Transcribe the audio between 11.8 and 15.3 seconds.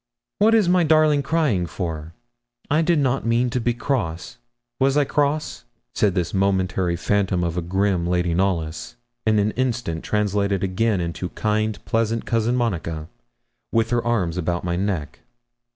pleasant Cousin Monica, with her arms about my neck.